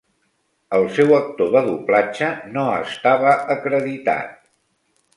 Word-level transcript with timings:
El 0.77 0.85
seu 0.95 1.13
actor 1.17 1.51
de 1.57 1.61
doblatge 1.69 2.31
no 2.57 2.67
estava 2.81 3.39
acreditat. 3.59 4.37